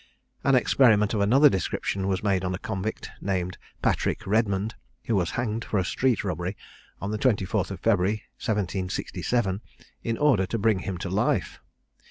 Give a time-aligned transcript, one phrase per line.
[0.43, 5.29] An experiment of another description was made on a convict, named Patrick Redmond, who was
[5.37, 6.57] hanged for a street robbery,
[6.99, 9.61] on the 24th of February, 1767,
[10.03, 11.59] in order to bring him to life.